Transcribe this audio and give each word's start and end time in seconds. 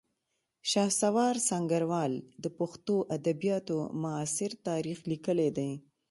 شهسوار 0.71 1.35
سنګروال 1.49 2.13
د 2.43 2.45
پښتو 2.59 2.95
ادبیاتو 3.17 3.77
معاصر 4.01 4.51
تاریخ 4.67 4.97
لیکلی 5.11 5.49
دی 5.57 5.69